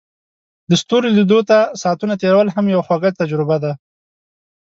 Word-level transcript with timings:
د 0.69 0.71
ستورو 0.81 1.07
لیدو 1.17 1.39
ته 1.49 1.57
ساعتونه 1.81 2.13
تیرول 2.21 2.47
هم 2.55 2.65
یوه 2.73 2.85
خوږه 2.87 3.11
تجربه 3.19 3.57
ده. 3.63 3.71